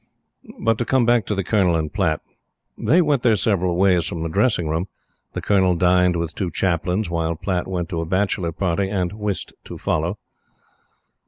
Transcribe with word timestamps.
But 0.59 0.79
to 0.79 0.83
come 0.85 1.05
back 1.05 1.27
to 1.27 1.35
the 1.35 1.43
Colonel 1.43 1.75
and 1.75 1.93
Platte. 1.93 2.21
They 2.75 3.03
went 3.03 3.21
their 3.21 3.35
several 3.35 3.75
ways 3.77 4.07
from 4.07 4.23
the 4.23 4.29
dressing 4.29 4.67
room. 4.67 4.87
The 5.33 5.43
Colonel 5.43 5.75
dined 5.75 6.15
with 6.15 6.33
two 6.33 6.49
Chaplains, 6.49 7.11
while 7.11 7.35
Platte 7.35 7.67
went 7.67 7.89
to 7.89 8.01
a 8.01 8.05
bachelor 8.07 8.51
party, 8.51 8.89
and 8.89 9.13
whist 9.13 9.53
to 9.65 9.77
follow. 9.77 10.17